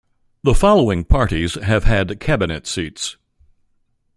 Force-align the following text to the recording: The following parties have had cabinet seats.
The 0.41 0.55
following 0.55 1.03
parties 1.03 1.53
have 1.61 1.83
had 1.83 2.19
cabinet 2.19 2.65
seats. 2.65 3.17